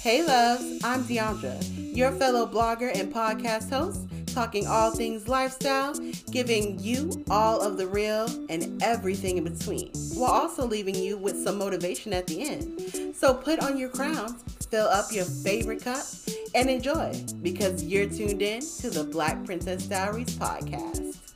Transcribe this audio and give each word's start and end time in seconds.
Hey 0.00 0.24
loves, 0.24 0.82
I'm 0.82 1.04
Deandra, 1.04 1.62
your 1.94 2.10
fellow 2.12 2.46
blogger 2.46 2.90
and 2.98 3.12
podcast 3.12 3.68
host, 3.68 4.08
talking 4.32 4.66
all 4.66 4.92
things 4.92 5.28
lifestyle, 5.28 5.92
giving 6.30 6.78
you 6.78 7.22
all 7.28 7.60
of 7.60 7.76
the 7.76 7.86
real 7.86 8.24
and 8.48 8.82
everything 8.82 9.36
in 9.36 9.44
between, 9.44 9.92
while 10.14 10.30
also 10.30 10.66
leaving 10.66 10.94
you 10.94 11.18
with 11.18 11.44
some 11.44 11.58
motivation 11.58 12.14
at 12.14 12.26
the 12.26 12.40
end. 12.40 13.14
So 13.14 13.34
put 13.34 13.60
on 13.60 13.76
your 13.76 13.90
crowns, 13.90 14.42
fill 14.70 14.86
up 14.86 15.12
your 15.12 15.26
favorite 15.26 15.84
cup, 15.84 16.06
and 16.54 16.70
enjoy 16.70 17.22
because 17.42 17.84
you're 17.84 18.08
tuned 18.08 18.40
in 18.40 18.62
to 18.78 18.88
the 18.88 19.04
Black 19.04 19.44
Princess 19.44 19.84
Diaries 19.84 20.34
podcast. 20.34 21.29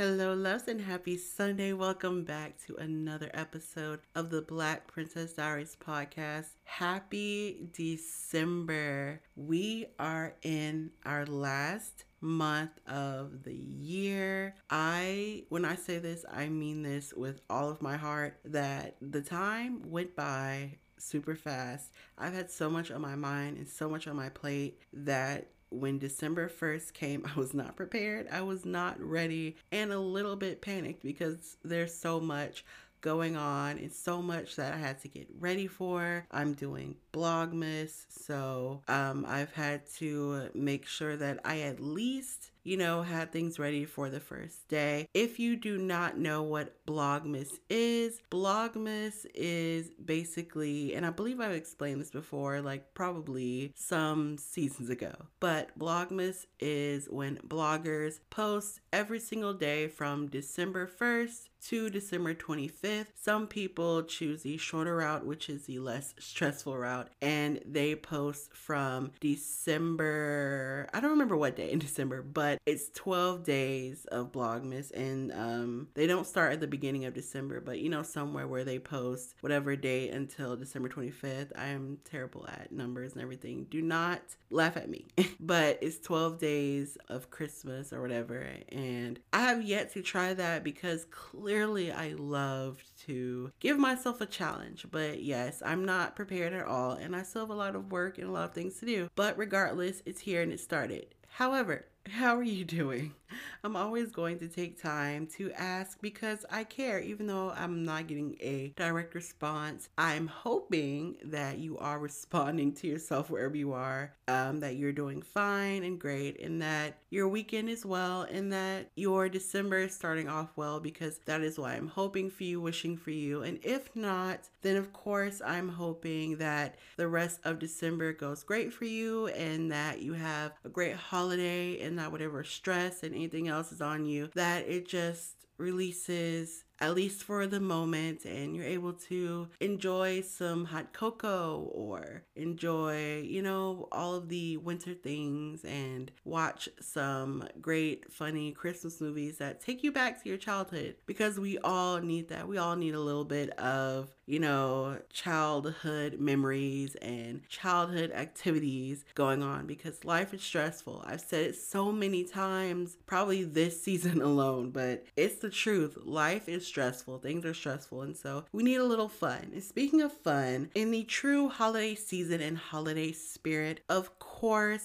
Hello, 0.00 0.32
loves, 0.32 0.66
and 0.66 0.80
happy 0.80 1.18
Sunday. 1.18 1.74
Welcome 1.74 2.24
back 2.24 2.56
to 2.66 2.74
another 2.76 3.30
episode 3.34 4.00
of 4.14 4.30
the 4.30 4.40
Black 4.40 4.86
Princess 4.86 5.34
Diaries 5.34 5.76
podcast. 5.78 6.46
Happy 6.64 7.68
December. 7.74 9.20
We 9.36 9.88
are 9.98 10.36
in 10.40 10.92
our 11.04 11.26
last 11.26 12.04
month 12.22 12.70
of 12.86 13.42
the 13.42 13.52
year. 13.54 14.54
I, 14.70 15.44
when 15.50 15.66
I 15.66 15.74
say 15.74 15.98
this, 15.98 16.24
I 16.32 16.48
mean 16.48 16.82
this 16.82 17.12
with 17.12 17.42
all 17.50 17.68
of 17.68 17.82
my 17.82 17.98
heart 17.98 18.38
that 18.46 18.96
the 19.02 19.20
time 19.20 19.82
went 19.90 20.16
by 20.16 20.78
super 20.96 21.34
fast. 21.34 21.90
I've 22.16 22.32
had 22.32 22.50
so 22.50 22.70
much 22.70 22.90
on 22.90 23.02
my 23.02 23.16
mind 23.16 23.58
and 23.58 23.68
so 23.68 23.86
much 23.86 24.08
on 24.08 24.16
my 24.16 24.30
plate 24.30 24.80
that 24.94 25.50
when 25.70 25.98
December 25.98 26.48
1st 26.48 26.92
came, 26.92 27.24
I 27.34 27.38
was 27.38 27.54
not 27.54 27.76
prepared. 27.76 28.28
I 28.30 28.42
was 28.42 28.64
not 28.64 29.00
ready 29.00 29.56
and 29.72 29.92
a 29.92 29.98
little 29.98 30.36
bit 30.36 30.60
panicked 30.60 31.02
because 31.02 31.56
there's 31.64 31.94
so 31.94 32.20
much 32.20 32.64
going 33.00 33.36
on 33.36 33.78
and 33.78 33.92
so 33.92 34.20
much 34.20 34.56
that 34.56 34.74
I 34.74 34.76
had 34.76 35.00
to 35.02 35.08
get 35.08 35.26
ready 35.38 35.66
for. 35.66 36.26
I'm 36.30 36.54
doing 36.54 36.96
Blogmas, 37.12 38.04
so 38.08 38.82
um, 38.88 39.24
I've 39.26 39.52
had 39.52 39.86
to 39.96 40.50
make 40.54 40.86
sure 40.86 41.16
that 41.16 41.40
I 41.44 41.60
at 41.60 41.80
least 41.80 42.50
you 42.62 42.76
know, 42.76 43.02
had 43.02 43.32
things 43.32 43.58
ready 43.58 43.84
for 43.84 44.10
the 44.10 44.20
first 44.20 44.68
day. 44.68 45.08
If 45.14 45.38
you 45.38 45.56
do 45.56 45.78
not 45.78 46.18
know 46.18 46.42
what 46.42 46.74
Blogmas 46.86 47.58
is, 47.68 48.20
Blogmas 48.30 49.26
is 49.34 49.90
basically, 50.04 50.94
and 50.94 51.06
I 51.06 51.10
believe 51.10 51.40
I've 51.40 51.52
explained 51.52 52.00
this 52.00 52.10
before, 52.10 52.60
like 52.60 52.94
probably 52.94 53.72
some 53.74 54.38
seasons 54.38 54.90
ago, 54.90 55.12
but 55.40 55.78
Blogmas 55.78 56.46
is 56.58 57.06
when 57.06 57.36
bloggers 57.46 58.20
post 58.30 58.80
every 58.92 59.20
single 59.20 59.54
day 59.54 59.88
from 59.88 60.28
December 60.28 60.86
1st 60.86 61.48
to 61.62 61.90
December 61.90 62.34
25th. 62.34 63.08
Some 63.14 63.46
people 63.46 64.02
choose 64.02 64.42
the 64.42 64.56
shorter 64.56 64.96
route, 64.96 65.26
which 65.26 65.50
is 65.50 65.66
the 65.66 65.78
less 65.78 66.14
stressful 66.18 66.76
route, 66.76 67.08
and 67.20 67.60
they 67.66 67.94
post 67.94 68.54
from 68.54 69.12
December, 69.20 70.88
I 70.92 71.00
don't 71.00 71.10
remember 71.10 71.36
what 71.36 71.56
day 71.56 71.70
in 71.70 71.78
December, 71.78 72.22
but 72.22 72.49
it's 72.66 72.90
12 72.90 73.44
days 73.44 74.04
of 74.06 74.32
Blogmas, 74.32 74.90
and 74.92 75.32
um, 75.32 75.88
they 75.94 76.06
don't 76.06 76.26
start 76.26 76.52
at 76.52 76.60
the 76.60 76.66
beginning 76.66 77.04
of 77.04 77.14
December, 77.14 77.60
but 77.60 77.78
you 77.78 77.88
know, 77.88 78.02
somewhere 78.02 78.46
where 78.46 78.64
they 78.64 78.78
post 78.78 79.34
whatever 79.40 79.76
date 79.76 80.10
until 80.10 80.56
December 80.56 80.88
25th. 80.88 81.52
I 81.56 81.66
am 81.66 81.98
terrible 82.04 82.46
at 82.48 82.72
numbers 82.72 83.12
and 83.12 83.22
everything. 83.22 83.66
Do 83.70 83.82
not 83.82 84.20
laugh 84.50 84.76
at 84.76 84.88
me, 84.88 85.06
but 85.40 85.78
it's 85.80 85.98
12 85.98 86.38
days 86.38 86.98
of 87.08 87.30
Christmas 87.30 87.92
or 87.92 88.00
whatever, 88.02 88.46
and 88.70 89.18
I 89.32 89.40
have 89.42 89.62
yet 89.62 89.92
to 89.94 90.02
try 90.02 90.34
that 90.34 90.64
because 90.64 91.06
clearly 91.10 91.92
I 91.92 92.14
loved 92.18 92.82
to 93.06 93.52
give 93.60 93.78
myself 93.78 94.20
a 94.20 94.26
challenge. 94.26 94.86
But 94.90 95.22
yes, 95.22 95.62
I'm 95.64 95.84
not 95.84 96.16
prepared 96.16 96.52
at 96.52 96.66
all, 96.66 96.92
and 96.92 97.14
I 97.14 97.22
still 97.22 97.42
have 97.42 97.50
a 97.50 97.54
lot 97.54 97.76
of 97.76 97.92
work 97.92 98.18
and 98.18 98.28
a 98.28 98.32
lot 98.32 98.44
of 98.44 98.54
things 98.54 98.78
to 98.80 98.86
do. 98.86 99.08
But 99.14 99.38
regardless, 99.38 100.02
it's 100.06 100.20
here 100.20 100.42
and 100.42 100.52
it 100.52 100.60
started. 100.60 101.14
However, 101.28 101.86
how 102.08 102.36
are 102.36 102.42
you 102.42 102.64
doing? 102.64 103.14
I'm 103.62 103.76
always 103.76 104.10
going 104.10 104.38
to 104.38 104.48
take 104.48 104.80
time 104.80 105.26
to 105.36 105.52
ask 105.52 106.00
because 106.00 106.44
I 106.50 106.64
care, 106.64 107.00
even 107.00 107.26
though 107.26 107.50
I'm 107.50 107.84
not 107.84 108.06
getting 108.06 108.36
a 108.40 108.72
direct 108.76 109.14
response. 109.14 109.88
I'm 109.98 110.26
hoping 110.26 111.16
that 111.24 111.58
you 111.58 111.78
are 111.78 111.98
responding 111.98 112.72
to 112.74 112.86
yourself 112.86 113.30
wherever 113.30 113.56
you 113.56 113.72
are, 113.72 114.14
um, 114.28 114.60
that 114.60 114.76
you're 114.76 114.92
doing 114.92 115.22
fine 115.22 115.84
and 115.84 116.00
great, 116.00 116.40
and 116.40 116.60
that 116.62 116.98
your 117.10 117.28
weekend 117.28 117.68
is 117.68 117.84
well, 117.84 118.22
and 118.22 118.52
that 118.52 118.90
your 118.96 119.28
December 119.28 119.78
is 119.78 119.94
starting 119.94 120.28
off 120.28 120.50
well 120.56 120.80
because 120.80 121.20
that 121.26 121.42
is 121.42 121.58
why 121.58 121.74
I'm 121.74 121.88
hoping 121.88 122.30
for 122.30 122.44
you, 122.44 122.60
wishing 122.60 122.96
for 122.96 123.10
you. 123.10 123.42
And 123.42 123.58
if 123.62 123.94
not, 123.94 124.48
then 124.62 124.76
of 124.76 124.92
course, 124.92 125.42
I'm 125.44 125.68
hoping 125.68 126.38
that 126.38 126.76
the 126.96 127.08
rest 127.08 127.40
of 127.44 127.58
December 127.58 128.12
goes 128.12 128.42
great 128.42 128.72
for 128.72 128.84
you 128.84 129.28
and 129.28 129.70
that 129.70 130.00
you 130.00 130.14
have 130.14 130.52
a 130.64 130.68
great 130.68 130.96
holiday 130.96 131.80
and 131.90 131.98
that 131.98 132.12
whatever 132.12 132.42
stress 132.44 133.02
and 133.02 133.14
anything 133.14 133.48
else 133.48 133.72
is 133.72 133.82
on 133.82 134.06
you, 134.06 134.30
that 134.34 134.66
it 134.66 134.88
just 134.88 135.34
releases 135.58 136.64
at 136.80 136.94
least 136.94 137.22
for 137.22 137.46
the 137.46 137.60
moment, 137.60 138.24
and 138.24 138.56
you're 138.56 138.64
able 138.64 138.92
to 138.94 139.48
enjoy 139.60 140.22
some 140.22 140.64
hot 140.64 140.92
cocoa 140.92 141.70
or 141.72 142.22
enjoy, 142.36 143.20
you 143.20 143.42
know, 143.42 143.88
all 143.92 144.14
of 144.14 144.28
the 144.28 144.56
winter 144.58 144.94
things 144.94 145.64
and 145.64 146.10
watch 146.24 146.68
some 146.80 147.44
great, 147.60 148.10
funny 148.10 148.52
Christmas 148.52 149.00
movies 149.00 149.38
that 149.38 149.60
take 149.60 149.82
you 149.84 149.92
back 149.92 150.22
to 150.22 150.28
your 150.28 150.38
childhood 150.38 150.96
because 151.06 151.38
we 151.38 151.58
all 151.58 151.98
need 151.98 152.28
that. 152.28 152.48
We 152.48 152.56
all 152.56 152.76
need 152.76 152.94
a 152.94 153.00
little 153.00 153.24
bit 153.24 153.50
of, 153.58 154.08
you 154.26 154.38
know, 154.38 154.98
childhood 155.12 156.18
memories 156.18 156.94
and 156.96 157.46
childhood 157.48 158.10
activities 158.12 159.04
going 159.14 159.42
on 159.42 159.66
because 159.66 160.04
life 160.04 160.32
is 160.32 160.42
stressful. 160.42 161.04
I've 161.06 161.20
said 161.20 161.46
it 161.46 161.56
so 161.56 161.92
many 161.92 162.24
times, 162.24 162.96
probably 163.06 163.44
this 163.44 163.82
season 163.90 164.22
alone, 164.22 164.70
but 164.70 165.04
it's 165.16 165.36
the 165.36 165.50
truth. 165.50 165.98
Life 166.04 166.48
is 166.48 166.69
stressful. 166.70 167.18
Things 167.18 167.44
are 167.44 167.52
stressful. 167.52 168.02
And 168.02 168.16
so 168.16 168.44
we 168.52 168.62
need 168.62 168.76
a 168.76 168.84
little 168.84 169.08
fun. 169.08 169.50
And 169.52 169.62
speaking 169.62 170.00
of 170.00 170.12
fun, 170.12 170.70
in 170.74 170.92
the 170.92 171.02
true 171.04 171.48
holiday 171.48 171.94
season 171.96 172.40
and 172.40 172.56
holiday 172.56 173.12
spirit, 173.12 173.80
of 173.88 174.18
course, 174.18 174.29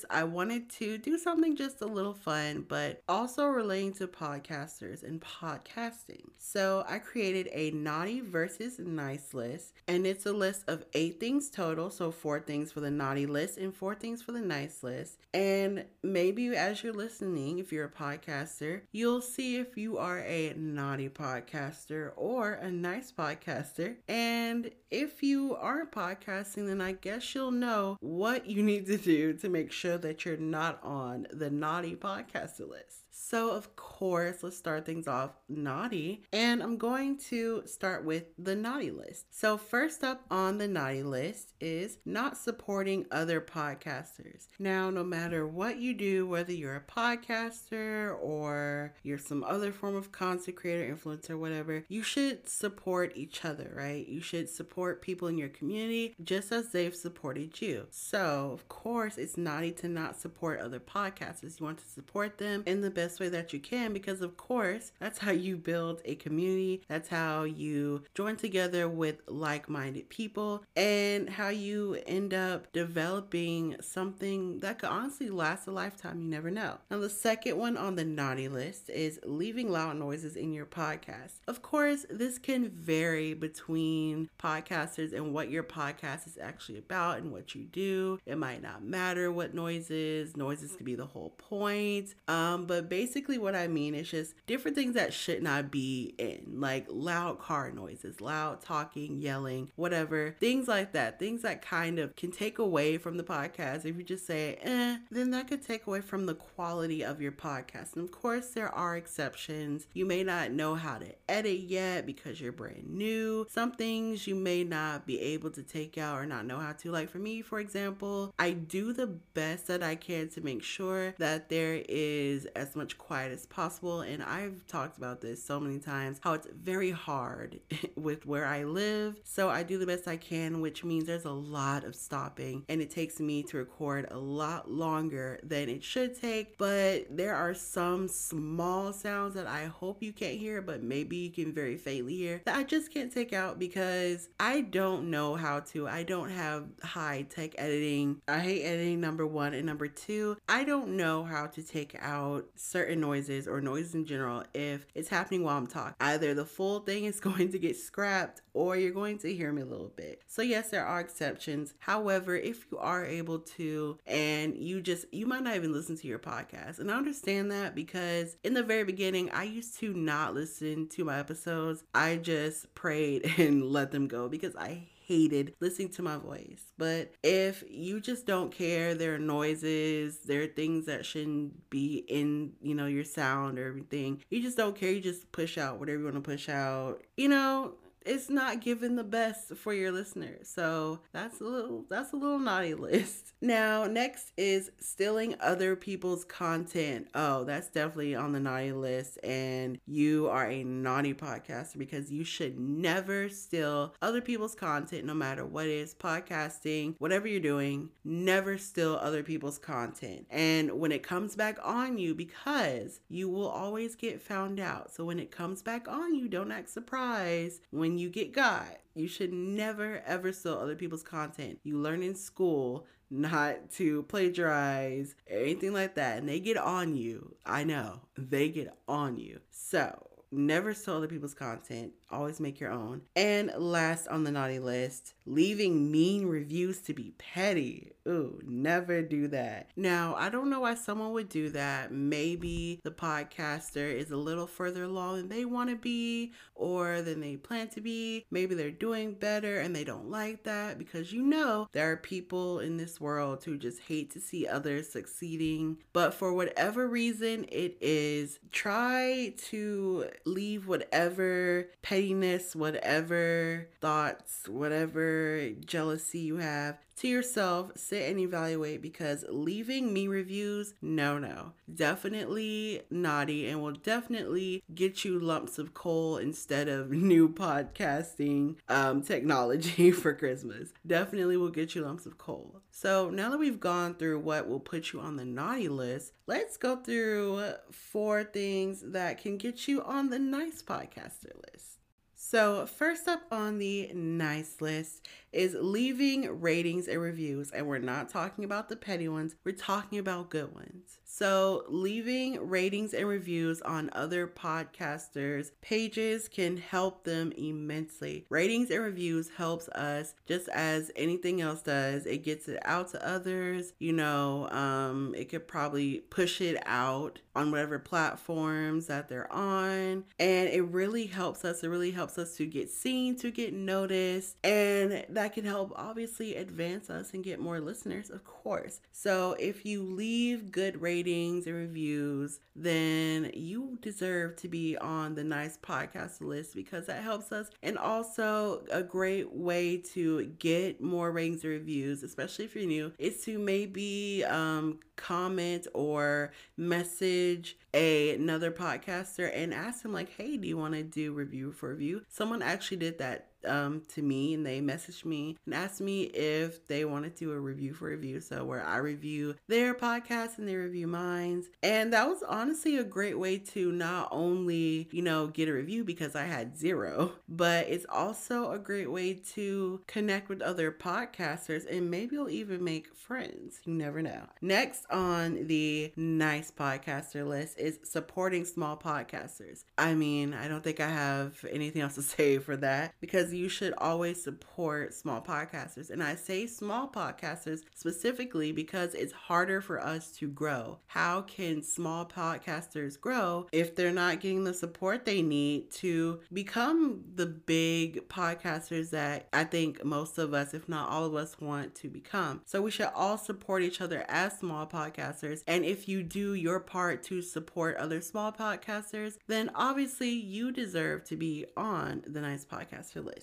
I 0.09 0.23
wanted 0.23 0.69
to 0.71 0.97
do 0.97 1.17
something 1.17 1.55
just 1.55 1.81
a 1.81 1.85
little 1.85 2.13
fun, 2.13 2.65
but 2.67 3.01
also 3.07 3.45
relating 3.45 3.93
to 3.93 4.07
podcasters 4.07 5.03
and 5.03 5.21
podcasting. 5.21 6.23
So 6.37 6.83
I 6.87 6.99
created 6.99 7.49
a 7.53 7.71
naughty 7.71 8.21
versus 8.21 8.79
nice 8.79 9.33
list, 9.33 9.73
and 9.87 10.05
it's 10.05 10.25
a 10.25 10.33
list 10.33 10.63
of 10.67 10.85
eight 10.93 11.19
things 11.19 11.49
total. 11.49 11.89
So 11.89 12.11
four 12.11 12.39
things 12.39 12.71
for 12.71 12.79
the 12.79 12.91
naughty 12.91 13.25
list 13.25 13.57
and 13.57 13.73
four 13.73 13.95
things 13.95 14.21
for 14.21 14.31
the 14.31 14.41
nice 14.41 14.83
list. 14.83 15.19
And 15.33 15.85
maybe 16.03 16.55
as 16.55 16.83
you're 16.83 16.93
listening, 16.93 17.59
if 17.59 17.71
you're 17.71 17.85
a 17.85 17.89
podcaster, 17.89 18.81
you'll 18.91 19.21
see 19.21 19.57
if 19.57 19.77
you 19.77 19.97
are 19.97 20.19
a 20.19 20.53
naughty 20.55 21.09
podcaster 21.09 21.35
podcaster 21.35 22.11
or 22.15 22.53
a 22.53 22.71
nice 22.71 23.11
podcaster. 23.11 23.95
And 24.07 24.71
if 24.91 25.23
you 25.23 25.55
aren't 25.55 25.91
podcasting, 25.91 26.67
then 26.67 26.81
I 26.81 26.93
guess 26.93 27.33
you'll 27.33 27.51
know 27.51 27.97
what 28.01 28.45
you 28.49 28.63
need 28.63 28.85
to 28.87 28.97
do 28.97 29.33
to 29.33 29.44
make 29.49 29.71
sure 29.71 29.97
that 29.97 30.25
you're 30.25 30.37
not 30.37 30.79
on 30.83 31.27
the 31.31 31.49
naughty 31.49 31.95
podcaster 31.95 32.69
list. 32.69 33.05
So, 33.17 33.51
of 33.51 33.77
course, 33.77 34.43
let's 34.43 34.57
start 34.57 34.85
things 34.85 35.07
off 35.07 35.31
naughty. 35.47 36.23
And 36.33 36.61
I'm 36.61 36.77
going 36.77 37.17
to 37.29 37.63
start 37.65 38.03
with 38.03 38.25
the 38.37 38.57
naughty 38.57 38.91
list. 38.91 39.27
So, 39.33 39.57
first 39.57 40.03
up 40.03 40.25
on 40.29 40.57
the 40.57 40.67
naughty 40.67 41.01
list 41.01 41.53
is 41.61 41.97
not 42.05 42.37
supporting 42.37 43.05
other 43.11 43.39
podcasters. 43.39 44.47
Now, 44.59 44.89
no 44.89 45.03
matter 45.03 45.47
what 45.47 45.77
you 45.77 45.93
do, 45.93 46.27
whether 46.27 46.51
you're 46.51 46.75
a 46.75 46.81
podcaster 46.81 48.15
or 48.21 48.93
you're 49.01 49.17
some 49.17 49.45
other 49.45 49.71
form 49.71 49.95
of 49.95 50.11
content 50.11 50.57
creator, 50.57 50.93
influencer, 50.93 51.39
whatever, 51.39 51.85
you 51.87 52.03
should 52.03 52.49
support 52.49 53.13
each 53.15 53.45
other, 53.45 53.71
right? 53.73 54.05
You 54.07 54.19
should 54.19 54.49
support 54.49 55.01
people 55.01 55.29
in 55.29 55.37
your 55.37 55.49
community 55.49 56.15
just 56.21 56.51
as 56.51 56.71
they've 56.71 56.95
supported 56.95 57.61
you. 57.61 57.87
So, 57.91 58.51
of 58.53 58.67
course, 58.67 59.17
it's 59.17 59.34
naughty 59.37 59.71
to 59.73 59.87
not 59.87 60.19
support 60.19 60.59
other 60.59 60.79
podcasters. 60.79 61.59
You 61.59 61.65
want 61.65 61.79
to 61.79 61.85
support 61.85 62.37
them 62.37 62.63
in 62.65 62.81
the 62.81 62.89
best 62.89 63.19
way 63.19 63.29
that 63.29 63.53
you 63.53 63.59
can 63.59 63.93
because, 63.93 64.21
of 64.21 64.37
course, 64.37 64.91
that's 64.99 65.19
how 65.19 65.31
you 65.31 65.57
build 65.57 66.01
a 66.05 66.15
community. 66.15 66.81
That's 66.87 67.09
how 67.09 67.43
you 67.43 68.03
join 68.13 68.35
together 68.35 68.87
with 68.87 69.21
like 69.27 69.69
minded 69.69 70.09
people 70.09 70.63
and 70.75 71.29
how 71.29 71.49
you 71.49 72.01
end 72.07 72.33
up 72.33 72.71
developing 72.73 73.75
something 73.81 74.59
that 74.59 74.79
could 74.79 74.89
honestly 74.89 75.29
last 75.29 75.67
a 75.67 75.71
lifetime. 75.71 76.21
You 76.21 76.29
never 76.29 76.51
know. 76.51 76.77
Now, 76.89 76.99
the 76.99 77.09
second 77.09 77.57
one 77.57 77.77
on 77.77 77.95
the 77.95 78.05
naughty 78.05 78.47
list 78.47 78.89
is 78.89 79.19
leaving 79.23 79.71
loud 79.71 79.97
noises 79.97 80.35
in 80.35 80.53
your 80.53 80.65
podcast. 80.65 81.39
Of 81.47 81.61
course, 81.61 82.05
this 82.09 82.37
can 82.37 82.69
vary 82.69 83.33
between 83.33 84.29
podcasters 84.39 85.13
and 85.13 85.33
what 85.33 85.49
your 85.49 85.63
podcast 85.63 86.27
is 86.27 86.37
actually 86.41 86.79
about 86.79 87.17
and 87.17 87.31
what 87.31 87.55
you 87.55 87.63
do. 87.63 88.19
It 88.25 88.37
might 88.37 88.61
not 88.61 88.83
matter 88.83 89.24
what 89.31 89.53
noise 89.53 89.89
is. 89.89 90.35
Noises 90.37 90.75
could 90.75 90.85
be 90.85 90.95
the 90.95 91.05
whole 91.05 91.31
point. 91.31 92.15
Um, 92.27 92.65
but 92.65 92.89
basically, 92.89 93.37
what 93.37 93.55
I 93.55 93.67
mean 93.67 93.95
is 93.95 94.09
just 94.09 94.33
different 94.47 94.75
things 94.75 94.95
that 94.95 95.13
should 95.13 95.43
not 95.43 95.71
be 95.71 96.13
in, 96.17 96.59
like 96.59 96.87
loud 96.89 97.39
car 97.39 97.71
noises, 97.71 98.21
loud 98.21 98.61
talking, 98.61 99.21
yelling, 99.21 99.71
whatever, 99.75 100.35
things 100.39 100.67
like 100.67 100.93
that. 100.93 101.19
Things 101.19 101.41
that 101.41 101.61
kind 101.61 101.99
of 101.99 102.15
can 102.15 102.31
take 102.31 102.59
away 102.59 102.97
from 102.97 103.17
the 103.17 103.23
podcast. 103.23 103.85
If 103.85 103.97
you 103.97 104.03
just 104.03 104.25
say, 104.25 104.57
eh, 104.61 104.97
then 105.11 105.31
that 105.31 105.47
could 105.47 105.61
take 105.61 105.87
away 105.87 106.01
from 106.01 106.25
the 106.25 106.35
quality 106.35 107.03
of 107.03 107.21
your 107.21 107.31
podcast. 107.31 107.95
And 107.95 108.03
of 108.03 108.11
course, 108.11 108.49
there 108.49 108.73
are 108.73 108.97
exceptions. 108.97 109.87
You 109.93 110.05
may 110.05 110.23
not 110.23 110.51
know 110.51 110.75
how 110.75 110.97
to 110.97 111.07
edit 111.29 111.59
yet 111.59 112.05
because 112.05 112.39
you're 112.39 112.51
brand 112.51 112.89
new. 112.89 113.45
Some 113.49 113.71
things 113.71 114.27
you 114.27 114.35
may 114.35 114.63
not 114.63 115.05
be 115.05 115.19
able 115.19 115.49
to 115.51 115.63
take 115.63 115.97
out 115.97 116.17
or 116.17 116.25
not 116.25 116.45
know 116.45 116.59
how 116.59 116.73
to. 116.73 116.91
Like 116.91 117.09
for 117.09 117.19
me, 117.19 117.41
for 117.41 117.59
example, 117.59 118.33
I 118.39 118.51
do 118.51 118.93
the 118.93 119.07
best 119.33 119.67
that 119.67 119.83
I 119.83 119.95
can 119.95 120.29
to 120.29 120.41
make 120.41 120.63
sure 120.63 121.13
that 121.17 121.49
there 121.49 121.81
is 121.87 122.45
as 122.55 122.75
much 122.75 122.97
quiet 122.97 123.31
as 123.31 123.45
possible. 123.45 124.01
And 124.01 124.23
I've 124.23 124.65
talked 124.67 124.97
about 124.97 125.21
this 125.21 125.43
so 125.43 125.59
many 125.59 125.79
times 125.79 126.19
how 126.21 126.33
it's 126.33 126.47
very 126.53 126.91
hard 126.91 127.59
with 127.95 128.25
where 128.25 128.45
I 128.45 128.63
live. 128.63 129.19
So 129.23 129.49
I 129.49 129.63
do 129.63 129.77
the 129.77 129.85
best 129.85 130.07
I 130.07 130.17
can, 130.17 130.61
which 130.61 130.83
means 130.83 131.05
there's 131.05 131.25
a 131.25 131.31
lot 131.31 131.83
of 131.83 131.95
stopping 131.95 132.63
and 132.69 132.81
it 132.81 132.89
takes 132.89 133.19
me 133.19 133.43
to 133.43 133.57
record 133.57 134.07
a 134.11 134.17
lot 134.17 134.69
longer 134.69 135.39
than 135.43 135.69
it 135.69 135.83
should 135.83 136.19
take. 136.19 136.57
But 136.57 137.05
there 137.09 137.35
are 137.35 137.53
some 137.53 138.07
small 138.07 138.93
sounds 138.93 139.33
that 139.35 139.47
I 139.47 139.65
hope 139.65 140.01
you 140.01 140.13
can't 140.13 140.37
hear, 140.37 140.61
but 140.61 140.83
maybe 140.83 141.17
you 141.17 141.31
can 141.31 141.53
very 141.53 141.77
faintly 141.77 142.15
hear 142.15 142.41
that 142.45 142.55
I 142.55 142.63
just 142.63 142.93
can't 142.93 143.11
take 143.11 143.33
out 143.33 143.59
because 143.59 144.29
I 144.39 144.61
don't 144.61 145.09
know 145.09 145.35
how 145.35 145.61
to. 145.71 145.87
I 145.87 146.03
don't 146.03 146.29
have 146.29 146.65
high 146.83 147.25
tech 147.29 147.55
editing. 147.57 148.21
I 148.27 148.39
hate 148.39 148.63
editing, 148.63 149.01
number 149.05 149.27
one. 149.27 149.53
And 149.53 149.67
number 149.67 149.87
two, 149.87 150.35
I 150.49 150.63
don't 150.63 150.97
know 150.97 151.23
how 151.23 151.45
to 151.45 151.61
take 151.61 151.95
out 152.01 152.47
certain 152.55 152.99
noises 152.99 153.47
or 153.47 153.61
noise 153.61 153.93
in 153.93 154.05
general 154.05 154.43
if 154.55 154.87
it's 154.95 155.09
happening 155.09 155.43
while 155.43 155.57
I'm 155.57 155.67
talking. 155.67 155.93
Either 155.99 156.33
the 156.33 156.43
full 156.43 156.79
thing 156.79 157.05
is 157.05 157.19
going 157.29 157.51
to 157.51 157.59
get 157.59 157.77
scrapped 157.77 158.41
or 158.53 158.75
you're 158.75 158.91
going 158.91 159.19
to 159.19 159.33
hear 159.33 159.51
me 159.51 159.61
a 159.61 159.65
little 159.65 159.93
bit. 159.95 160.23
So, 160.27 160.41
yes, 160.41 160.69
there 160.69 160.85
are 160.85 160.99
exceptions. 160.99 161.75
However, 161.77 162.35
if 162.35 162.65
you 162.71 162.79
are 162.79 163.05
able 163.05 163.39
to 163.39 163.99
and 164.07 164.57
you 164.57 164.81
just, 164.81 165.05
you 165.13 165.27
might 165.27 165.43
not 165.43 165.55
even 165.55 165.71
listen 165.71 165.95
to 165.97 166.07
your 166.07 166.19
podcast. 166.19 166.79
And 166.79 166.89
I 166.89 166.97
understand 166.97 167.51
that 167.51 167.75
because 167.75 168.37
in 168.43 168.55
the 168.55 168.63
very 168.63 168.85
beginning, 168.85 169.29
I 169.31 169.43
used 169.43 169.77
to 169.81 169.93
not 169.93 170.33
listen 170.33 170.87
to 170.89 171.03
my 171.03 171.19
episodes. 171.19 171.83
I 171.93 172.15
just 172.15 172.73
prayed 172.73 173.33
and 173.37 173.63
let 173.63 173.91
them 173.91 174.07
go 174.07 174.27
because 174.29 174.55
I 174.55 174.87
hated 175.07 175.53
listening 175.59 175.89
to 175.89 176.01
my 176.01 176.17
voice. 176.17 176.71
But 176.77 177.13
if 177.23 177.63
you 177.69 177.99
just 177.99 178.25
don't 178.25 178.51
care, 178.51 178.95
there 178.95 179.15
are 179.15 179.19
noises, 179.19 180.19
there 180.25 180.43
are 180.43 180.47
things 180.47 180.85
that 180.85 181.05
shouldn't 181.05 181.69
be 181.69 182.05
in, 182.07 182.53
you 182.61 182.75
know, 182.75 182.85
your 182.85 183.03
sound 183.03 183.59
or 183.59 183.67
everything. 183.67 184.23
You 184.29 184.41
just 184.41 184.57
don't 184.57 184.75
care. 184.75 184.91
You 184.91 185.01
just 185.01 185.31
push 185.31 185.57
out 185.57 185.79
whatever 185.79 185.99
you 185.99 186.05
want 186.05 186.15
to 186.15 186.21
push 186.21 186.49
out. 186.49 187.03
You 187.17 187.29
know, 187.29 187.73
it's 188.05 188.29
not 188.29 188.61
giving 188.61 188.95
the 188.95 189.03
best 189.03 189.55
for 189.55 189.73
your 189.73 189.91
listeners. 189.91 190.47
So 190.47 190.99
that's 191.11 191.41
a 191.41 191.43
little 191.43 191.85
that's 191.89 192.13
a 192.13 192.17
little 192.17 192.39
naughty 192.39 192.73
list. 192.75 193.33
Now, 193.41 193.85
next 193.85 194.31
is 194.37 194.71
stealing 194.79 195.35
other 195.39 195.75
people's 195.75 196.23
content. 196.23 197.07
Oh, 197.13 197.43
that's 197.43 197.67
definitely 197.67 198.15
on 198.15 198.31
the 198.31 198.39
naughty 198.39 198.71
list 198.71 199.19
and 199.23 199.79
you 199.85 200.27
are 200.29 200.47
a 200.47 200.63
naughty 200.63 201.13
podcaster 201.13 201.77
because 201.77 202.11
you 202.11 202.23
should 202.23 202.59
never 202.59 203.29
steal 203.29 203.93
other 204.01 204.21
people's 204.21 204.55
content 204.55 205.05
no 205.05 205.13
matter 205.13 205.45
what 205.45 205.65
it 205.65 205.71
is, 205.71 205.93
podcasting, 205.93 206.95
whatever 206.99 207.27
you're 207.27 207.39
doing, 207.39 207.89
never 208.03 208.57
steal 208.57 208.95
other 208.95 209.23
people's 209.23 209.57
content. 209.57 210.25
And 210.29 210.79
when 210.79 210.91
it 210.91 211.03
comes 211.03 211.35
back 211.35 211.57
on 211.63 211.97
you 211.97 212.13
because 212.15 212.99
you 213.09 213.29
will 213.29 213.47
always 213.47 213.95
get 213.95 214.21
found 214.21 214.59
out. 214.59 214.93
So 214.93 215.05
when 215.05 215.19
it 215.19 215.31
comes 215.31 215.61
back 215.61 215.87
on 215.87 216.15
you, 216.15 216.27
don't 216.27 216.51
act 216.51 216.69
surprised 216.69 217.61
you 217.97 218.09
get 218.09 218.31
God. 218.33 218.77
You 218.93 219.07
should 219.07 219.33
never 219.33 220.01
ever 220.05 220.31
steal 220.31 220.53
other 220.53 220.75
people's 220.75 221.03
content. 221.03 221.59
You 221.63 221.77
learn 221.77 222.01
in 222.01 222.15
school 222.15 222.85
not 223.09 223.69
to 223.71 224.03
plagiarize 224.03 225.15
or 225.29 225.37
anything 225.37 225.73
like 225.73 225.95
that. 225.95 226.17
And 226.17 226.27
they 226.27 226.39
get 226.39 226.57
on 226.57 226.95
you. 226.95 227.35
I 227.45 227.63
know. 227.63 228.01
They 228.17 228.49
get 228.49 228.75
on 228.87 229.17
you. 229.17 229.41
So 229.51 230.09
never 230.31 230.73
steal 230.73 230.95
other 230.95 231.07
people's 231.07 231.33
content. 231.33 231.93
Always 232.11 232.39
make 232.39 232.59
your 232.59 232.71
own. 232.71 233.01
And 233.15 233.51
last 233.57 234.07
on 234.07 234.23
the 234.23 234.31
naughty 234.31 234.59
list, 234.59 235.15
leaving 235.25 235.91
mean 235.91 236.27
reviews 236.27 236.79
to 236.81 236.93
be 236.93 237.13
petty. 237.17 237.93
Ooh, 238.07 238.39
never 238.45 239.01
do 239.01 239.27
that. 239.29 239.69
Now, 239.75 240.13
I 240.15 240.29
don't 240.29 240.51
know 240.51 240.59
why 240.59 240.75
someone 240.75 241.11
would 241.13 241.29
do 241.29 241.49
that. 241.49 241.91
Maybe 241.91 242.79
the 242.83 242.91
podcaster 242.91 243.91
is 243.91 244.11
a 244.11 244.17
little 244.17 244.45
further 244.45 244.83
along 244.83 245.17
than 245.17 245.29
they 245.29 245.45
want 245.45 245.71
to 245.71 245.75
be 245.75 246.33
or 246.53 247.01
than 247.01 247.19
they 247.19 247.37
plan 247.37 247.69
to 247.69 247.81
be. 247.81 248.25
Maybe 248.29 248.53
they're 248.53 248.69
doing 248.69 249.15
better 249.15 249.59
and 249.59 249.75
they 249.75 249.83
don't 249.83 250.11
like 250.11 250.43
that 250.43 250.77
because 250.77 251.11
you 251.11 251.23
know 251.23 251.67
there 251.71 251.91
are 251.91 251.97
people 251.97 252.59
in 252.59 252.77
this 252.77 253.01
world 253.01 253.43
who 253.43 253.57
just 253.57 253.81
hate 253.81 254.11
to 254.11 254.19
see 254.21 254.47
others 254.47 254.89
succeeding. 254.89 255.77
But 255.91 256.13
for 256.13 256.33
whatever 256.33 256.87
reason 256.87 257.45
it 257.51 257.77
is, 257.81 258.37
try 258.51 259.33
to 259.49 260.09
leave 260.25 260.67
whatever 260.67 261.69
pettiness, 261.95 262.55
whatever 262.55 263.69
thoughts, 263.79 264.49
whatever 264.49 265.49
jealousy 265.65 266.19
you 266.19 266.37
have 266.37 266.77
to 266.97 267.07
yourself, 267.07 267.71
sit 267.75 268.09
and 268.09 268.19
evaluate 268.19 268.81
because 268.81 269.25
leaving 269.29 269.93
me 269.93 270.07
reviews, 270.07 270.73
no, 270.81 271.17
no. 271.17 271.51
Definitely 271.73 272.81
naughty 272.89 273.47
and 273.47 273.61
will 273.61 273.73
definitely 273.73 274.63
get 274.73 275.03
you 275.03 275.19
lumps 275.19 275.57
of 275.57 275.73
coal 275.73 276.17
instead 276.17 276.67
of 276.67 276.91
new 276.91 277.29
podcasting 277.29 278.55
um, 278.69 279.01
technology 279.01 279.91
for 279.91 280.13
Christmas. 280.13 280.73
Definitely 280.85 281.37
will 281.37 281.49
get 281.49 281.75
you 281.75 281.81
lumps 281.81 282.05
of 282.05 282.17
coal. 282.17 282.61
So 282.71 283.09
now 283.09 283.29
that 283.29 283.39
we've 283.39 283.59
gone 283.59 283.95
through 283.95 284.19
what 284.19 284.47
will 284.47 284.59
put 284.59 284.93
you 284.93 284.99
on 284.99 285.15
the 285.17 285.25
naughty 285.25 285.69
list, 285.69 286.13
let's 286.27 286.57
go 286.57 286.77
through 286.77 287.53
four 287.71 288.23
things 288.23 288.81
that 288.85 289.21
can 289.21 289.37
get 289.37 289.67
you 289.67 289.81
on 289.83 290.09
the 290.09 290.19
nice 290.19 290.61
podcaster 290.61 291.31
list. 291.51 291.79
So, 292.27 292.65
first 292.65 293.07
up 293.07 293.21
on 293.31 293.59
the 293.59 293.91
nice 293.93 294.59
list 294.59 295.07
is 295.31 295.55
leaving 295.59 296.41
ratings 296.41 296.87
and 296.87 296.99
reviews. 296.99 297.51
And 297.51 297.67
we're 297.67 297.77
not 297.77 298.09
talking 298.09 298.43
about 298.43 298.67
the 298.67 298.75
petty 298.75 299.07
ones, 299.07 299.35
we're 299.43 299.51
talking 299.51 299.99
about 299.99 300.31
good 300.31 300.55
ones. 300.55 300.97
So, 301.03 301.65
leaving 301.69 302.49
ratings 302.49 302.93
and 302.93 303.07
reviews 303.07 303.61
on 303.61 303.89
other 303.93 304.27
podcasters' 304.27 305.51
pages 305.61 306.27
can 306.27 306.57
help 306.57 307.03
them 307.03 307.31
immensely. 307.37 308.25
Ratings 308.29 308.71
and 308.71 308.83
reviews 308.83 309.29
helps 309.37 309.69
us 309.69 310.15
just 310.25 310.47
as 310.49 310.91
anything 310.95 311.41
else 311.41 311.61
does. 311.61 312.05
It 312.07 312.23
gets 312.23 312.47
it 312.47 312.59
out 312.65 312.89
to 312.91 313.07
others. 313.07 313.73
You 313.77 313.93
know, 313.93 314.49
um, 314.49 315.13
it 315.15 315.29
could 315.29 315.47
probably 315.47 315.99
push 315.99 316.41
it 316.41 316.61
out 316.65 317.19
on 317.35 317.51
whatever 317.51 317.77
platforms 317.77 318.87
that 318.87 319.09
they're 319.09 319.31
on. 319.31 320.05
And 320.19 320.49
it 320.49 320.63
really 320.63 321.05
helps 321.05 321.45
us. 321.45 321.63
It 321.63 321.67
really 321.67 321.91
helps 321.91 322.14
us 322.17 322.35
to 322.37 322.45
get 322.45 322.69
seen, 322.69 323.15
to 323.17 323.31
get 323.31 323.53
noticed. 323.53 324.37
And 324.43 325.05
that 325.09 325.33
can 325.33 325.45
help 325.45 325.73
obviously 325.75 326.35
advance 326.35 326.89
us 326.89 327.13
and 327.13 327.23
get 327.23 327.39
more 327.39 327.59
listeners, 327.59 328.09
of 328.09 328.23
course. 328.23 328.79
So 328.91 329.35
if 329.39 329.65
you 329.65 329.83
leave 329.83 330.51
good 330.51 330.81
ratings, 330.81 331.45
and 331.47 331.55
reviews, 331.55 332.39
then 332.55 333.31
you 333.33 333.77
deserve 333.81 334.35
to 334.37 334.47
be 334.47 334.77
on 334.77 335.15
the 335.15 335.23
nice 335.23 335.57
podcast 335.57 336.21
list 336.21 336.55
because 336.55 336.85
that 336.85 337.03
helps 337.03 337.31
us. 337.31 337.49
And 337.61 337.77
also, 337.77 338.63
a 338.71 338.83
great 338.83 339.33
way 339.33 339.77
to 339.93 340.25
get 340.39 340.81
more 340.81 341.11
ratings 341.11 341.43
and 341.43 341.53
reviews, 341.53 342.03
especially 342.03 342.45
if 342.45 342.55
you're 342.55 342.65
new, 342.65 342.93
is 342.97 343.21
to 343.25 343.37
maybe 343.37 344.23
um, 344.25 344.79
comment 344.95 345.67
or 345.73 346.31
message 346.57 347.57
a, 347.73 348.15
another 348.15 348.51
podcaster 348.51 349.29
and 349.33 349.53
ask 349.53 349.83
them, 349.83 349.93
like, 349.93 350.09
hey, 350.15 350.37
do 350.37 350.47
you 350.47 350.57
want 350.57 350.73
to 350.73 350.83
do 350.83 351.13
review 351.13 351.51
for 351.51 351.69
review? 351.69 352.04
Someone 352.07 352.41
actually 352.41 352.77
did 352.77 352.97
that 352.99 353.27
um, 353.47 353.81
to 353.93 354.01
me 354.01 354.33
and 354.33 354.45
they 354.45 354.61
messaged 354.61 355.05
me 355.05 355.37
and 355.45 355.53
asked 355.53 355.81
me 355.81 356.03
if 356.03 356.67
they 356.67 356.85
wanted 356.85 357.15
to 357.17 357.25
do 357.25 357.31
a 357.31 357.39
review 357.39 357.73
for 357.73 357.85
review. 357.89 358.19
So 358.19 358.43
where 358.43 358.65
I 358.65 358.77
review 358.77 359.35
their 359.47 359.73
podcast 359.73 360.37
and 360.37 360.47
they 360.47 360.55
review 360.55 360.87
mine. 360.87 361.43
And 361.63 361.93
that 361.93 362.07
was 362.07 362.23
honestly 362.27 362.77
a 362.77 362.83
great 362.83 363.17
way 363.17 363.37
to 363.37 363.71
not 363.71 364.09
only, 364.11 364.87
you 364.91 365.01
know, 365.01 365.27
get 365.27 365.49
a 365.49 365.53
review 365.53 365.83
because 365.83 366.15
I 366.15 366.23
had 366.23 366.57
zero, 366.57 367.13
but 367.27 367.67
it's 367.67 367.85
also 367.89 368.51
a 368.51 368.59
great 368.59 368.91
way 368.91 369.13
to 369.33 369.81
connect 369.87 370.29
with 370.29 370.41
other 370.41 370.71
podcasters 370.71 371.69
and 371.69 371.89
maybe 371.89 372.15
you'll 372.15 372.29
even 372.29 372.63
make 372.63 372.93
friends. 372.95 373.59
You 373.65 373.73
never 373.73 374.01
know. 374.01 374.23
Next 374.41 374.85
on 374.89 375.47
the 375.47 375.91
nice 375.95 376.51
podcaster 376.51 377.27
list 377.27 377.59
is 377.59 377.79
supporting 377.83 378.45
small 378.45 378.77
podcasters. 378.77 379.63
I 379.77 379.93
mean, 379.93 380.33
I 380.33 380.47
don't 380.47 380.63
think 380.63 380.79
I 380.79 380.89
have 380.89 381.43
anything 381.51 381.81
else 381.81 381.95
to 381.95 382.01
say 382.15 382.37
for 382.37 382.57
that 382.57 382.93
because 383.01 383.33
you 383.35 383.49
should 383.49 383.73
always 383.77 384.23
support 384.23 384.93
small 384.93 385.21
podcasters. 385.21 385.89
And 385.89 386.03
I 386.03 386.15
say 386.15 386.47
small 386.47 386.87
podcasters 386.87 387.61
specifically 387.75 388.51
because 388.51 388.93
it's 388.93 389.13
harder 389.13 389.61
for 389.61 389.79
us 389.81 390.11
to 390.17 390.27
grow. 390.27 390.79
How 390.87 391.21
can 391.21 391.63
small 391.63 392.05
podcasters 392.05 392.99
grow 392.99 393.47
if 393.51 393.75
they're 393.75 393.91
not 393.91 394.19
getting 394.19 394.43
the 394.43 394.53
support 394.53 395.05
they 395.05 395.21
need 395.21 395.71
to 395.71 396.19
become 396.31 397.03
the 397.15 397.25
big 397.25 398.07
podcasters 398.09 398.91
that 398.91 399.27
I 399.33 399.43
think 399.43 399.83
most 399.83 400.17
of 400.17 400.33
us, 400.33 400.53
if 400.53 400.67
not 400.69 400.89
all 400.89 401.05
of 401.05 401.15
us, 401.15 401.39
want 401.39 401.75
to 401.75 401.89
become? 401.89 402.41
So 402.45 402.61
we 402.61 402.71
should 402.71 402.89
all 402.95 403.17
support 403.17 403.63
each 403.63 403.81
other 403.81 404.05
as 404.07 404.39
small 404.39 404.67
podcasters. 404.67 405.43
And 405.47 405.65
if 405.65 405.87
you 405.87 406.03
do 406.03 406.33
your 406.33 406.59
part 406.59 407.03
to 407.03 407.21
support 407.21 407.77
other 407.77 408.01
small 408.01 408.31
podcasters, 408.31 409.17
then 409.27 409.51
obviously 409.55 410.09
you 410.09 410.51
deserve 410.51 411.03
to 411.05 411.15
be 411.15 411.45
on 411.57 412.03
the 412.07 412.21
Nice 412.21 412.45
Podcaster 412.45 413.03
list. 413.03 413.14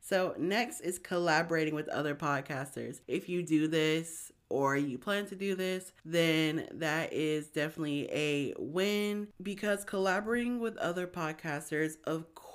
So, 0.00 0.34
next 0.38 0.80
is 0.80 0.98
collaborating 0.98 1.74
with 1.74 1.88
other 1.88 2.14
podcasters. 2.14 3.00
If 3.06 3.28
you 3.28 3.42
do 3.42 3.68
this, 3.68 4.32
or 4.50 4.76
you 4.76 4.98
plan 4.98 5.26
to 5.26 5.36
do 5.36 5.54
this, 5.54 5.92
then 6.04 6.66
that 6.72 7.12
is 7.12 7.48
definitely 7.48 8.08
a 8.10 8.54
win 8.58 9.28
because 9.42 9.84
collaborating 9.84 10.58
with 10.58 10.76
other 10.78 11.06
podcasters, 11.06 11.94
of 12.04 12.34
course, 12.34 12.47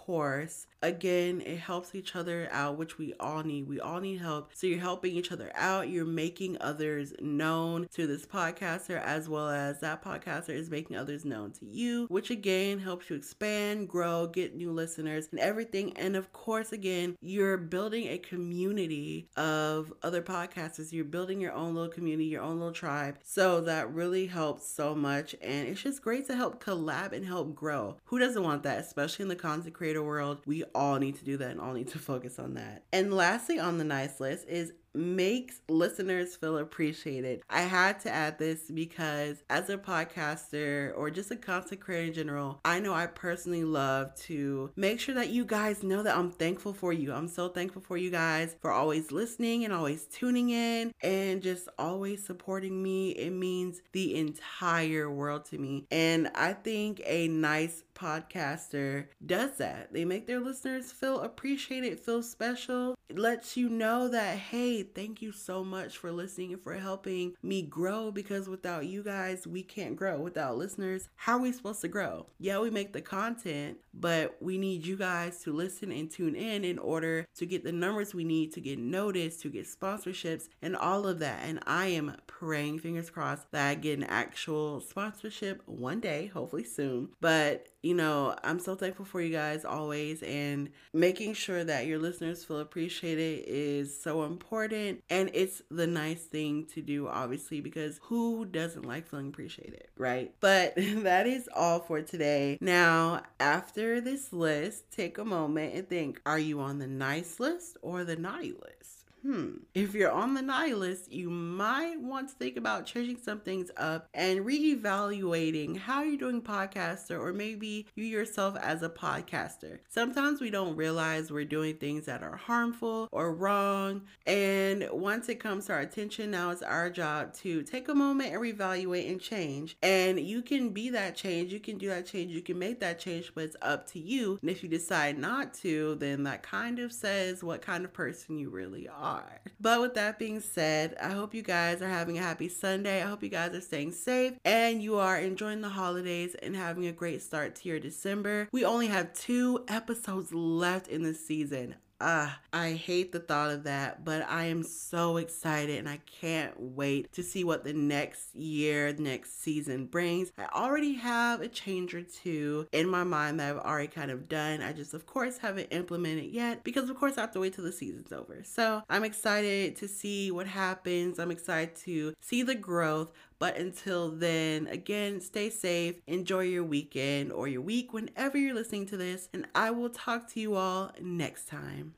again, 0.84 1.42
it 1.42 1.58
helps 1.58 1.96
each 1.96 2.16
other 2.16 2.50
out, 2.52 2.78
which 2.78 2.98
we 2.98 3.14
all 3.20 3.42
need. 3.42 3.68
We 3.68 3.80
all 3.80 4.00
need 4.00 4.20
help. 4.20 4.52
So 4.54 4.68
you're 4.68 4.80
helping 4.80 5.16
each 5.16 5.32
other 5.32 5.52
out. 5.56 5.90
You're 5.90 6.06
making 6.06 6.58
others 6.60 7.14
known 7.22 7.88
to 7.94 8.06
this 8.06 8.26
podcaster 8.26 9.02
as 9.02 9.30
well 9.30 9.50
as 9.50 9.80
that 9.80 10.04
podcaster 10.04 10.50
is 10.50 10.70
making 10.70 10.98
others 10.98 11.24
known 11.24 11.52
to 11.54 11.66
you, 11.66 12.06
which 12.10 12.30
again 12.30 12.80
helps 12.80 13.10
you 13.10 13.16
expand, 13.16 13.88
grow, 13.88 14.28
get 14.28 14.56
new 14.56 14.72
listeners 14.72 15.30
and 15.32 15.40
everything. 15.40 15.96
And 15.98 16.16
of 16.16 16.34
course, 16.34 16.74
again, 16.74 17.16
you're 17.22 17.58
building 17.58 18.08
a 18.08 18.18
community 18.18 19.30
of 19.38 19.94
other 20.04 20.22
podcasters. 20.22 20.92
You're 20.92 21.06
building 21.06 21.40
your 21.40 21.54
own 21.54 21.74
little 21.74 21.90
community, 21.90 22.26
your 22.26 22.42
own 22.42 22.60
little 22.60 22.74
tribe. 22.74 23.18
So 23.24 23.62
that 23.62 23.94
really 23.94 24.28
helps 24.28 24.68
so 24.68 24.94
much. 24.94 25.34
And 25.42 25.68
it's 25.68 25.82
just 25.82 26.02
great 26.02 26.28
to 26.28 26.36
help 26.36 26.62
collab 26.64 27.14
and 27.14 27.26
help 27.26 27.56
grow. 27.56 27.98
Who 28.06 28.20
doesn't 28.20 28.44
want 28.44 28.64
that, 28.64 28.80
especially 28.80 29.24
in 29.24 29.30
the 29.30 29.36
content 29.36 29.74
creator 29.74 29.93
world? 30.02 30.40
We 30.46 30.64
all 30.74 30.98
need 30.98 31.18
to 31.18 31.26
do 31.26 31.38
that 31.38 31.52
and 31.52 31.62
all 31.62 31.74
need 31.74 31.90
to 31.90 32.00
focus 32.00 32.40
on 32.40 32.56
that. 32.56 32.86
And 32.92 33.14
lastly, 33.14 33.60
on 33.60 33.78
the 33.78 33.84
nice 33.84 34.20
list 34.20 34.48
is 34.48 34.74
makes 34.94 35.62
listeners 35.70 36.36
feel 36.36 36.58
appreciated. 36.58 37.42
I 37.50 37.62
had 37.62 38.00
to 38.02 38.12
add 38.12 38.38
this 38.38 38.70
because 38.72 39.44
as 39.50 39.70
a 39.70 39.78
podcaster 39.78 40.96
or 40.96 41.10
just 41.10 41.32
a 41.32 41.36
content 41.36 41.82
creator 41.82 42.08
in 42.08 42.14
general, 42.14 42.60
I 42.66 42.80
know 42.80 42.94
I 42.94 43.08
personally 43.08 43.64
love 43.64 44.16
to 44.22 44.72
make 44.76 45.00
sure 45.00 45.16
that 45.16 45.30
you 45.30 45.46
guys 45.46 45.84
know 45.84 46.04
that 46.04 46.18
I'm 46.18 46.32
thankful 46.32 46.74
for 46.74 46.94
you. 46.94 47.14
I'm 47.14 47.28
so 47.28 47.50
thankful 47.50 47.82
for 47.82 47.98
you 47.98 48.10
guys 48.12 48.56
for 48.62 48.72
always 48.72 49.12
listening 49.12 49.66
and 49.66 49.74
always 49.74 50.06
tuning 50.06 50.50
in 50.50 50.94
and 51.02 51.42
just 51.42 51.68
always 51.78 52.26
supporting 52.26 52.82
me. 52.82 53.12
It 53.12 53.32
means 53.32 53.82
the 53.92 54.16
entire 54.16 55.10
world 55.10 55.46
to 55.46 55.58
me. 55.58 55.86
And 55.92 56.30
I 56.36 56.54
think 56.54 57.02
a 57.06 57.28
nice 57.28 57.84
podcaster 57.96 59.06
does 59.26 59.58
that. 59.58 59.94
They 59.94 60.06
make 60.06 60.28
their 60.28 60.40
listeners 60.40 60.92
feel 60.92 61.22
appreciated, 61.22 62.00
feel 62.00 62.24
special. 62.24 62.96
Lets 63.16 63.56
you 63.56 63.70
know 63.70 64.08
that, 64.08 64.38
hey, 64.38 64.82
thank 64.82 65.22
you 65.22 65.32
so 65.32 65.64
much 65.64 65.98
for 65.98 66.12
listening 66.12 66.54
and 66.54 66.62
for 66.64 66.74
helping 66.74 67.34
me 67.44 67.62
grow 67.62 68.12
because 68.12 68.50
without 68.50 68.88
you 68.88 69.04
guys, 69.04 69.46
we 69.46 69.62
can't 69.62 69.96
grow. 69.96 70.20
Without 70.20 70.58
listeners, 70.58 71.10
how 71.16 71.38
are 71.38 71.42
we 71.42 71.52
supposed 71.52 71.82
to 71.82 71.88
grow? 71.88 72.26
Yeah, 72.40 72.60
we 72.60 72.72
make 72.72 72.92
the 72.92 73.02
content, 73.02 73.78
but 73.94 74.36
we 74.42 74.58
need 74.58 74.86
you 74.86 74.98
guys 74.98 75.40
to 75.44 75.54
listen 75.54 75.92
and 75.92 76.10
tune 76.10 76.36
in 76.36 76.64
in 76.64 76.80
order 76.80 77.28
to 77.36 77.46
get 77.46 77.64
the 77.64 77.72
numbers 77.72 78.16
we 78.16 78.24
need 78.24 78.52
to 78.54 78.62
get 78.62 78.80
noticed, 78.80 79.42
to 79.42 79.50
get 79.50 79.68
sponsorships, 79.68 80.50
and 80.62 80.76
all 80.76 81.06
of 81.06 81.20
that. 81.20 81.42
And 81.44 81.60
I 81.68 81.88
am 81.88 82.16
praying, 82.26 82.80
fingers 82.80 83.12
crossed, 83.12 83.52
that 83.52 83.70
I 83.70 83.76
get 83.76 84.00
an 84.00 84.06
actual 84.06 84.82
sponsorship 84.82 85.62
one 85.68 86.00
day, 86.00 86.28
hopefully 86.34 86.64
soon. 86.64 87.10
But 87.22 87.68
you 87.84 87.94
know, 87.94 88.34
I'm 88.44 88.60
so 88.60 88.76
thankful 88.76 89.04
for 89.04 89.22
you 89.22 89.32
guys 89.32 89.66
always, 89.66 90.24
and 90.24 90.70
making 90.94 91.34
sure 91.34 91.64
that 91.66 91.86
your 91.86 92.00
listeners 92.00 92.46
feel 92.46 92.60
appreciated 92.60 93.44
is 93.46 94.02
so 94.02 94.24
important. 94.24 95.04
And 95.10 95.30
it's 95.34 95.62
the 95.70 95.86
nice 95.86 96.22
thing 96.24 96.66
to 96.74 96.82
do, 96.82 97.10
obviously, 97.10 97.60
because 97.60 98.00
who 98.04 98.46
doesn't 98.46 98.86
like 98.86 99.08
feeling 99.08 99.28
appreciated, 99.28 99.88
right? 99.98 100.34
But 100.40 100.74
that 100.78 101.28
is 101.28 101.50
all 101.54 101.82
for 101.82 102.02
today. 102.02 102.58
Now, 102.62 103.24
after 103.40 104.00
this 104.00 104.32
list, 104.32 104.90
take 104.90 105.18
a 105.18 105.26
moment 105.26 105.76
and 105.76 105.88
think 105.88 106.22
are 106.26 106.40
you 106.40 106.62
on 106.62 106.80
the 106.80 106.88
nice 106.88 107.40
list 107.40 107.78
or 107.82 108.06
the 108.06 108.16
naughty 108.16 108.54
list? 108.54 109.03
Hmm, 109.24 109.52
if 109.74 109.94
you're 109.94 110.12
on 110.12 110.34
the 110.34 110.42
naughty 110.42 110.74
list, 110.74 111.12
you 111.12 111.30
might 111.30 112.00
want 112.00 112.28
to 112.28 112.36
think 112.36 112.58
about 112.58 112.86
changing 112.86 113.18
some 113.18 113.40
things 113.40 113.72
up 113.78 114.10
and 114.14 114.42
reevaluating 114.42 115.78
how 115.78 116.04
you're 116.04 116.18
doing 116.18 116.42
podcaster 116.42 117.18
or 117.18 117.32
maybe 117.32 117.88
you 117.96 118.04
yourself 118.04 118.58
as 118.62 118.84
a 118.84 118.90
podcaster. 118.90 119.80
Sometimes 119.88 120.42
we 120.42 120.50
don't 120.50 120.76
realize 120.76 121.32
we're 121.32 121.46
doing 121.46 121.78
things 121.78 122.06
that 122.06 122.22
are 122.22 122.36
harmful 122.36 123.08
or 123.12 123.34
wrong. 123.34 124.02
And 124.28 124.90
once 124.92 125.30
it 125.30 125.40
comes 125.40 125.68
to 125.68 125.74
our 125.74 125.80
attention, 125.80 126.32
now 126.32 126.52
it's 126.52 126.62
our 126.62 126.90
job 126.90 127.34
to 127.36 127.64
take 127.64 127.88
a 127.88 127.96
moment 127.96 128.34
and 128.34 128.42
reevaluate 128.42 129.10
and 129.10 129.22
change. 129.22 129.78
And 129.82 130.20
you 130.20 130.42
can 130.42 130.70
be 130.70 130.90
that 130.90 131.16
change, 131.16 131.54
you 131.54 131.62
can 131.62 131.78
do 131.78 131.88
that 131.88 132.06
change, 132.06 132.34
you 132.34 132.42
can 132.42 132.60
make 132.60 132.82
that 132.82 133.00
change, 133.00 133.32
but 133.34 133.46
it's 133.46 133.56
up 133.62 133.88
to 133.92 134.00
you. 134.00 134.38
And 134.42 134.50
if 134.50 134.64
you 134.64 134.70
decide 134.70 135.18
not 135.18 135.54
to, 135.56 135.96
then 135.96 136.24
that 136.24 136.44
kind 136.44 136.80
of 136.80 136.92
says 136.92 137.42
what 137.42 137.62
kind 137.62 137.86
of 137.86 137.94
person 137.94 138.38
you 138.38 138.50
really 138.50 138.90
are 138.90 139.13
are. 139.14 139.42
But 139.60 139.80
with 139.80 139.94
that 139.96 140.20
being 140.20 140.42
said, 140.42 140.96
I 141.02 141.10
hope 141.10 141.34
you 141.34 141.42
guys 141.42 141.82
are 141.82 141.88
having 141.88 142.18
a 142.18 142.22
happy 142.22 142.50
Sunday. 142.50 143.02
I 143.02 143.08
hope 143.08 143.24
you 143.24 143.30
guys 143.30 143.54
are 143.54 143.62
staying 143.62 143.94
safe 143.94 144.34
and 144.44 144.82
you 144.82 144.98
are 144.98 145.18
enjoying 145.18 145.62
the 145.62 145.70
holidays 145.70 146.36
and 146.42 146.56
having 146.56 146.86
a 146.88 146.92
great 146.92 147.22
start 147.22 147.56
to 147.56 147.70
your 147.70 147.80
December. 147.80 148.50
We 148.52 148.66
only 148.66 148.88
have 148.88 149.14
two 149.14 149.64
episodes 149.68 150.34
left 150.34 150.88
in 150.88 151.04
this 151.04 151.26
season. 151.26 151.76
Ah, 152.02 152.36
uh, 152.36 152.58
I 152.58 152.72
hate 152.74 153.12
the 153.12 153.20
thought 153.20 153.52
of 153.52 153.64
that, 153.64 154.04
but 154.04 154.24
I 154.30 154.46
am 154.46 154.64
so 154.64 155.18
excited 155.18 155.80
and 155.80 155.88
I 155.88 156.00
can't 156.06 156.54
wait 156.60 157.12
to 157.14 157.24
see 157.24 157.44
what 157.44 157.64
the 157.64 157.74
next 157.74 158.36
year, 158.36 158.94
next 158.98 159.42
season 159.42 159.86
brings. 159.86 160.32
I 160.38 160.48
already 160.54 160.94
have 160.96 161.42
a 161.42 161.48
change 161.48 161.94
or 161.94 162.02
two 162.02 162.68
in 162.72 162.90
my 162.90 163.04
mind 163.04 163.40
that 163.40 163.56
I've 163.56 163.62
already 163.62 163.88
kind 163.88 164.12
of 164.12 164.28
done. 164.28 164.62
I 164.62 164.74
just, 164.74 164.94
of 164.94 165.06
course, 165.06 165.38
haven't 165.38 165.68
implemented 165.72 166.32
yet 166.32 166.64
because, 166.64 166.90
of 166.90 166.98
course, 166.98 167.18
I 167.18 167.22
have 167.22 167.32
to 167.32 167.40
wait 167.40 167.54
till 167.54 167.64
the 167.64 167.72
season's 167.72 168.12
over. 168.12 168.42
So 168.44 168.84
I'm 168.90 169.04
excited 169.04 169.76
to 169.78 169.88
see 169.88 170.32
what 170.32 170.48
happens. 170.48 171.20
I'm 171.20 171.32
excited 171.32 171.76
to 171.78 172.14
see 172.22 172.44
the 172.44 172.56
growth. 172.56 173.12
But 173.44 173.58
until 173.58 174.10
then, 174.10 174.68
again, 174.68 175.20
stay 175.20 175.50
safe, 175.50 175.96
enjoy 176.08 176.44
your 176.44 176.64
weekend 176.64 177.34
or 177.34 177.50
your 177.50 177.60
week 177.60 177.92
whenever 177.92 178.38
you're 178.38 178.56
listening 178.56 178.86
to 178.86 178.96
this, 178.96 179.28
and 179.34 179.46
I 179.54 179.70
will 179.70 179.90
talk 179.90 180.32
to 180.32 180.40
you 180.40 180.56
all 180.56 180.94
next 181.02 181.50
time. 181.50 181.94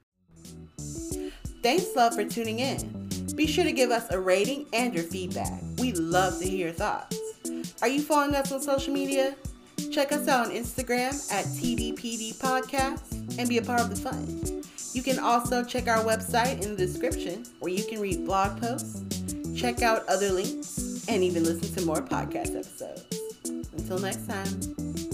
Thanks, 1.61 1.95
love, 1.95 2.15
for 2.15 2.25
tuning 2.25 2.61
in. 2.61 3.07
Be 3.35 3.45
sure 3.45 3.63
to 3.63 3.71
give 3.71 3.91
us 3.91 4.09
a 4.09 4.19
rating 4.19 4.65
and 4.73 4.91
your 4.91 5.03
feedback. 5.03 5.61
We 5.77 5.91
love 5.91 6.39
to 6.39 6.49
hear 6.49 6.65
your 6.65 6.73
thoughts. 6.73 7.15
Are 7.83 7.89
you 7.89 8.01
following 8.01 8.33
us 8.33 8.51
on 8.51 8.59
social 8.59 8.91
media? 8.91 9.35
Check 9.91 10.13
us 10.13 10.27
out 10.27 10.47
on 10.47 10.51
Instagram 10.51 11.31
at 11.31 11.45
TBPD 11.45 12.39
Podcast 12.39 13.37
and 13.37 13.47
be 13.47 13.59
a 13.59 13.61
part 13.61 13.81
of 13.81 13.91
the 13.91 13.95
fun. 13.95 14.63
You 14.93 15.03
can 15.03 15.19
also 15.19 15.63
check 15.63 15.87
our 15.87 16.03
website 16.03 16.63
in 16.63 16.75
the 16.75 16.87
description 16.87 17.45
where 17.59 17.71
you 17.71 17.83
can 17.83 17.99
read 17.99 18.25
blog 18.25 18.59
posts, 18.59 19.03
check 19.55 19.83
out 19.83 20.07
other 20.07 20.31
links, 20.31 20.84
and 21.07 21.23
even 21.23 21.43
listen 21.43 21.73
to 21.75 21.85
more 21.85 22.01
podcast 22.01 22.55
episodes. 22.55 23.05
Until 23.73 23.99
next 23.99 24.27
time. 24.27 25.04